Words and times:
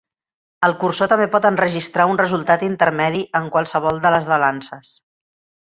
El 0.67 0.71
cursor 0.83 1.09
també 1.11 1.27
pot 1.35 1.45
enregistrar 1.49 2.07
un 2.13 2.19
resultat 2.23 2.65
intermedi 2.69 3.23
en 3.43 3.53
qualsevol 3.59 4.03
de 4.09 4.15
les 4.17 4.29
balances. 4.35 4.99